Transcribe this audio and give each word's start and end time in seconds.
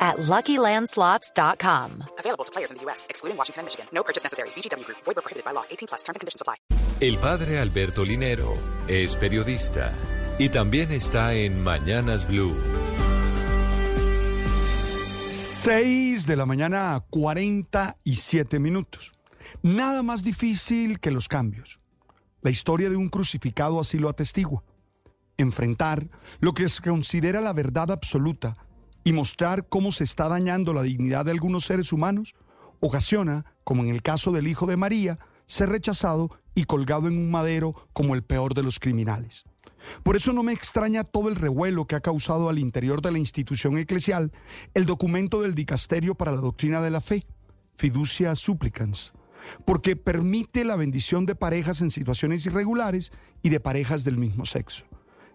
at 0.00 0.16
LuckyLandSlots.com. 0.16 2.04
Available 2.18 2.44
to 2.44 2.52
players 2.52 2.70
in 2.70 2.78
the 2.78 2.84
U.S., 2.84 3.06
excluding 3.10 3.36
Washington 3.36 3.60
and 3.60 3.66
Michigan. 3.66 3.86
No 3.92 4.02
purchase 4.02 4.24
necessary. 4.24 4.48
VGW 4.56 4.84
Group. 4.86 4.98
Void 5.04 5.16
prohibited 5.16 5.44
by 5.44 5.52
law. 5.52 5.64
18 5.70 5.88
plus. 5.88 6.02
Terms 6.02 6.16
and 6.16 6.20
conditions 6.20 6.40
apply. 6.40 6.56
El 7.00 7.18
padre 7.18 7.58
Alberto 7.58 8.04
Linero 8.04 8.54
es 8.86 9.16
periodista 9.16 9.94
y 10.38 10.48
también 10.48 10.90
está 10.90 11.34
en 11.34 11.62
Mañanas 11.62 12.26
Blue. 12.26 12.56
6 15.62 16.26
de 16.26 16.36
la 16.36 16.46
mañana, 16.46 17.04
47 17.10 18.58
minutos. 18.58 19.12
Nada 19.62 20.02
más 20.02 20.22
difícil 20.22 21.00
que 21.00 21.10
los 21.10 21.28
cambios. 21.28 21.80
La 22.40 22.50
historia 22.50 22.88
de 22.88 22.96
un 22.96 23.10
crucificado 23.10 23.78
así 23.78 23.98
lo 23.98 24.08
atestigua. 24.08 24.62
Enfrentar 25.36 26.08
lo 26.40 26.54
que 26.54 26.66
se 26.70 26.80
considera 26.80 27.42
la 27.42 27.52
verdad 27.52 27.90
absoluta 27.90 28.56
y 29.04 29.12
mostrar 29.12 29.68
cómo 29.68 29.92
se 29.92 30.04
está 30.04 30.28
dañando 30.28 30.72
la 30.72 30.82
dignidad 30.82 31.24
de 31.24 31.32
algunos 31.32 31.64
seres 31.64 31.92
humanos 31.92 32.34
ocasiona, 32.80 33.44
como 33.64 33.82
en 33.82 33.90
el 33.90 34.02
caso 34.02 34.32
del 34.32 34.48
hijo 34.48 34.66
de 34.66 34.76
María, 34.76 35.18
ser 35.46 35.68
rechazado 35.68 36.30
y 36.54 36.64
colgado 36.64 37.08
en 37.08 37.16
un 37.16 37.30
madero 37.30 37.74
como 37.92 38.14
el 38.14 38.22
peor 38.22 38.54
de 38.54 38.62
los 38.62 38.78
criminales. 38.78 39.44
Por 40.02 40.16
eso 40.16 40.32
no 40.32 40.42
me 40.42 40.52
extraña 40.52 41.04
todo 41.04 41.28
el 41.28 41.36
revuelo 41.36 41.86
que 41.86 41.96
ha 41.96 42.00
causado 42.00 42.48
al 42.48 42.58
interior 42.58 43.00
de 43.00 43.12
la 43.12 43.18
institución 43.18 43.78
eclesial 43.78 44.32
el 44.74 44.84
documento 44.86 45.40
del 45.40 45.54
Dicasterio 45.54 46.14
para 46.14 46.32
la 46.32 46.40
Doctrina 46.40 46.80
de 46.82 46.90
la 46.90 47.00
Fe, 47.00 47.26
Fiducia 47.76 48.34
Supplicans, 48.34 49.12
porque 49.64 49.96
permite 49.96 50.64
la 50.64 50.76
bendición 50.76 51.24
de 51.24 51.34
parejas 51.34 51.80
en 51.80 51.90
situaciones 51.90 52.44
irregulares 52.44 53.12
y 53.42 53.48
de 53.48 53.60
parejas 53.60 54.04
del 54.04 54.18
mismo 54.18 54.44
sexo. 54.44 54.84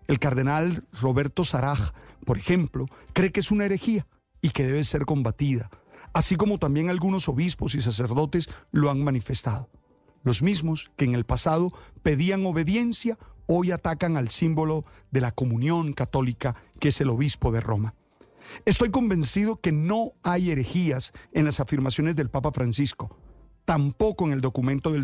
El 0.07 0.19
cardenal 0.19 0.83
Roberto 1.01 1.43
Saraj, 1.43 1.93
por 2.25 2.37
ejemplo, 2.37 2.87
cree 3.13 3.31
que 3.31 3.39
es 3.39 3.51
una 3.51 3.65
herejía 3.65 4.07
y 4.41 4.49
que 4.49 4.65
debe 4.65 4.83
ser 4.83 5.05
combatida, 5.05 5.69
así 6.13 6.35
como 6.35 6.59
también 6.59 6.89
algunos 6.89 7.29
obispos 7.29 7.75
y 7.75 7.81
sacerdotes 7.81 8.49
lo 8.71 8.89
han 8.89 9.03
manifestado. 9.03 9.69
Los 10.23 10.41
mismos 10.41 10.91
que 10.95 11.05
en 11.05 11.15
el 11.15 11.25
pasado 11.25 11.71
pedían 12.01 12.45
obediencia, 12.45 13.17
hoy 13.47 13.71
atacan 13.71 14.17
al 14.17 14.29
símbolo 14.29 14.85
de 15.11 15.21
la 15.21 15.31
comunión 15.31 15.93
católica, 15.93 16.55
que 16.79 16.89
es 16.89 16.99
el 16.99 17.09
obispo 17.09 17.51
de 17.51 17.61
Roma. 17.61 17.93
Estoy 18.65 18.89
convencido 18.89 19.59
que 19.59 19.71
no 19.71 20.13
hay 20.23 20.51
herejías 20.51 21.13
en 21.31 21.45
las 21.45 21.59
afirmaciones 21.59 22.15
del 22.15 22.29
Papa 22.29 22.51
Francisco, 22.51 23.15
tampoco 23.65 24.25
en 24.25 24.33
el 24.33 24.41
documento 24.41 24.91
del. 24.91 25.03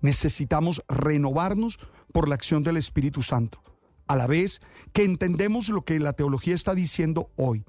Necesitamos 0.00 0.82
renovarnos 0.88 1.78
por 2.12 2.28
la 2.28 2.34
acción 2.34 2.62
del 2.62 2.76
Espíritu 2.76 3.22
Santo, 3.22 3.62
a 4.06 4.16
la 4.16 4.26
vez 4.26 4.60
que 4.92 5.04
entendemos 5.04 5.68
lo 5.68 5.82
que 5.82 5.98
la 5.98 6.12
teología 6.12 6.54
está 6.54 6.74
diciendo 6.74 7.30
hoy. 7.36 7.64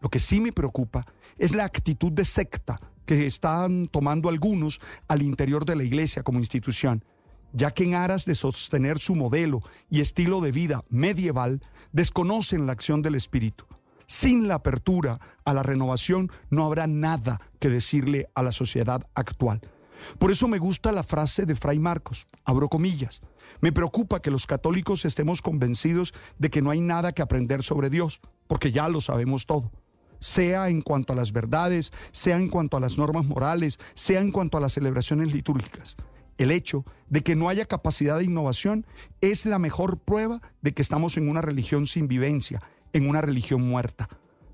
Lo 0.00 0.08
que 0.08 0.20
sí 0.20 0.40
me 0.40 0.52
preocupa 0.52 1.06
es 1.38 1.54
la 1.54 1.64
actitud 1.64 2.12
de 2.12 2.24
secta 2.24 2.80
que 3.04 3.26
están 3.26 3.86
tomando 3.86 4.28
algunos 4.28 4.80
al 5.08 5.22
interior 5.22 5.64
de 5.64 5.76
la 5.76 5.84
iglesia 5.84 6.22
como 6.22 6.38
institución, 6.38 7.04
ya 7.52 7.70
que 7.70 7.84
en 7.84 7.94
aras 7.94 8.24
de 8.24 8.34
sostener 8.34 8.98
su 8.98 9.14
modelo 9.14 9.62
y 9.88 10.00
estilo 10.00 10.40
de 10.40 10.52
vida 10.52 10.84
medieval, 10.88 11.62
desconocen 11.92 12.66
la 12.66 12.72
acción 12.72 13.02
del 13.02 13.14
Espíritu. 13.14 13.64
Sin 14.06 14.46
la 14.46 14.56
apertura 14.56 15.20
a 15.44 15.54
la 15.54 15.62
renovación 15.62 16.30
no 16.50 16.64
habrá 16.64 16.86
nada 16.86 17.40
que 17.58 17.70
decirle 17.70 18.28
a 18.34 18.42
la 18.42 18.52
sociedad 18.52 19.06
actual. 19.14 19.60
Por 20.18 20.30
eso 20.30 20.48
me 20.48 20.58
gusta 20.58 20.92
la 20.92 21.02
frase 21.02 21.46
de 21.46 21.54
Fray 21.54 21.78
Marcos, 21.78 22.26
abro 22.44 22.68
comillas. 22.68 23.20
Me 23.60 23.72
preocupa 23.72 24.20
que 24.20 24.30
los 24.30 24.46
católicos 24.46 25.04
estemos 25.04 25.40
convencidos 25.42 26.14
de 26.38 26.50
que 26.50 26.62
no 26.62 26.70
hay 26.70 26.80
nada 26.80 27.12
que 27.12 27.22
aprender 27.22 27.62
sobre 27.62 27.90
Dios, 27.90 28.20
porque 28.46 28.72
ya 28.72 28.88
lo 28.88 29.00
sabemos 29.00 29.46
todo. 29.46 29.70
Sea 30.20 30.68
en 30.68 30.82
cuanto 30.82 31.12
a 31.12 31.16
las 31.16 31.32
verdades, 31.32 31.92
sea 32.12 32.36
en 32.36 32.48
cuanto 32.48 32.76
a 32.76 32.80
las 32.80 32.98
normas 32.98 33.26
morales, 33.26 33.78
sea 33.94 34.20
en 34.20 34.32
cuanto 34.32 34.56
a 34.56 34.60
las 34.60 34.72
celebraciones 34.72 35.32
litúrgicas. 35.32 35.96
El 36.38 36.50
hecho 36.50 36.84
de 37.08 37.22
que 37.22 37.34
no 37.36 37.48
haya 37.48 37.64
capacidad 37.64 38.18
de 38.18 38.24
innovación 38.24 38.86
es 39.20 39.46
la 39.46 39.58
mejor 39.58 39.98
prueba 39.98 40.42
de 40.60 40.74
que 40.74 40.82
estamos 40.82 41.16
en 41.16 41.28
una 41.28 41.40
religión 41.40 41.86
sin 41.86 42.08
vivencia, 42.08 42.62
en 42.92 43.08
una 43.08 43.22
religión 43.22 43.66
muerta. 43.66 44.08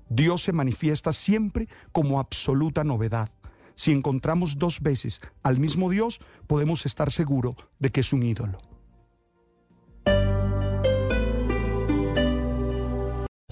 Dios 0.09 0.43
se 0.43 0.53
manifiesta 0.53 1.11
siempre 1.11 1.67
como 1.91 2.19
absoluta 2.19 2.83
novedad. 2.83 3.31
Si 3.75 3.91
encontramos 3.91 4.57
dos 4.57 4.81
veces 4.81 5.21
al 5.41 5.59
mismo 5.59 5.89
Dios, 5.89 6.19
podemos 6.47 6.85
estar 6.85 7.11
seguros 7.11 7.55
de 7.79 7.91
que 7.91 8.01
es 8.01 8.13
un 8.13 8.23
ídolo. 8.23 8.59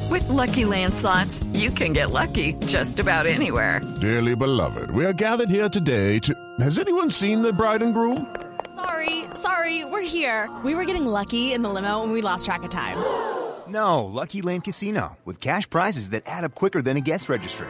With 0.09 0.28
Lucky 0.28 0.66
Land 0.66 0.94
slots, 0.94 1.44
you 1.54 1.72
can 1.72 1.94
get 1.94 2.12
lucky 2.12 2.54
just 2.66 3.00
about 3.00 3.26
anywhere. 3.26 3.82
Dearly 4.02 4.36
beloved, 4.36 4.92
we 4.92 5.06
are 5.06 5.14
gathered 5.14 5.50
here 5.50 5.70
today 5.70 6.20
to. 6.20 6.34
Has 6.59 6.80
anyone 6.80 7.09
seen 7.09 7.42
the 7.42 7.53
bride 7.53 7.82
and 7.82 7.94
groom? 7.94 8.28
Sorry, 8.76 9.26
sorry, 9.36 9.86
we're 9.86 10.02
here. 10.02 10.50
We 10.64 10.76
were 10.76 10.86
getting 10.86 11.06
lucky 11.06 11.53
in 11.53 11.62
the 11.62 11.70
limo 11.70 12.03
and 12.03 12.12
we 12.12 12.22
lost 12.22 12.46
track 12.46 12.64
of 12.64 12.70
time. 12.70 12.98
No, 13.68 14.03
Lucky 14.03 14.42
Land 14.42 14.66
Casino, 14.66 15.18
with 15.24 15.40
cash 15.40 15.70
prizes 15.70 16.09
that 16.09 16.24
add 16.26 16.44
up 16.44 16.56
quicker 16.56 16.82
than 16.82 16.98
a 16.98 17.02
guest 17.02 17.30
registry 17.30 17.70